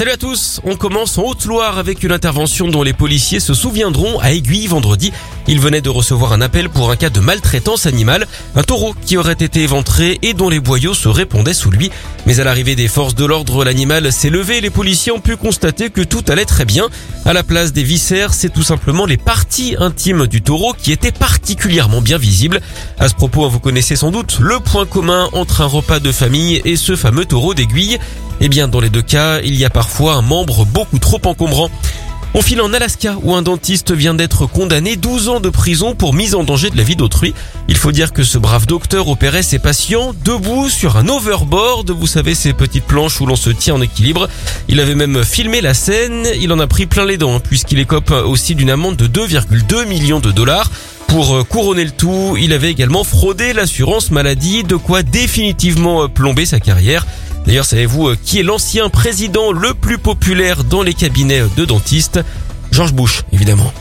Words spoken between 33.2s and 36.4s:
où un dentiste vient d'être condamné 12 ans de prison pour mise